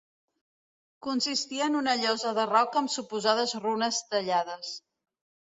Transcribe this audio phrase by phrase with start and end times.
[1.07, 4.75] Consistia en una llosa de roca amb suposades runes tallades.